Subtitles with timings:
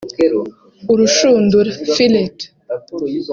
[0.93, 2.37] urushundura (Filet)